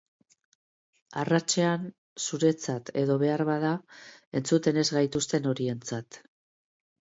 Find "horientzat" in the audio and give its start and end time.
5.55-6.23